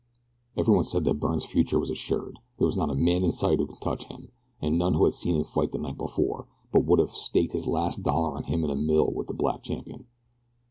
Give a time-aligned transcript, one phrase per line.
[0.57, 2.39] Everyone said that Byrne's future was assured.
[2.57, 5.13] There was not a man in sight who could touch him, and none who had
[5.13, 8.63] seen him fight the night before but would have staked his last dollar on him
[8.63, 10.07] in a mill with the black champion.